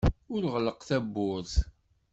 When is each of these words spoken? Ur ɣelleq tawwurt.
Ur 0.33 0.43
ɣelleq 0.53 0.79
tawwurt. 0.87 1.53